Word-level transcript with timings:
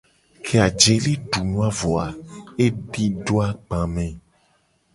Ke 0.45 0.55
ajele 0.67 1.13
du 1.31 1.41
nu 1.49 1.57
a 1.67 1.69
vo 1.79 1.91
a, 2.05 2.07
edido 2.65 3.35
agba 3.47 3.81
me. 3.95 4.07